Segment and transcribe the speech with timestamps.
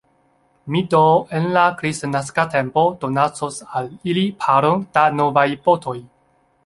[0.75, 1.01] Mi do
[1.39, 5.99] en la kristnaska tempo donacos al ili paron da novaj botoj.